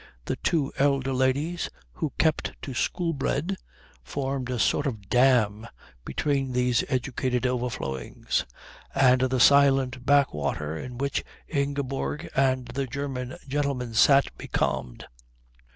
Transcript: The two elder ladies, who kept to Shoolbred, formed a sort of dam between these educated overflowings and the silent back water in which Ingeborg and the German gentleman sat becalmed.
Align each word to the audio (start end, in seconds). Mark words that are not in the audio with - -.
The 0.25 0.37
two 0.37 0.73
elder 0.79 1.13
ladies, 1.13 1.69
who 1.93 2.11
kept 2.17 2.53
to 2.63 2.71
Shoolbred, 2.71 3.55
formed 4.03 4.49
a 4.49 4.57
sort 4.57 4.87
of 4.87 5.09
dam 5.09 5.67
between 6.03 6.53
these 6.53 6.83
educated 6.89 7.45
overflowings 7.45 8.47
and 8.95 9.21
the 9.21 9.39
silent 9.39 10.03
back 10.03 10.33
water 10.33 10.75
in 10.75 10.97
which 10.97 11.23
Ingeborg 11.47 12.27
and 12.35 12.65
the 12.69 12.87
German 12.87 13.37
gentleman 13.47 13.93
sat 13.93 14.35
becalmed. 14.39 15.05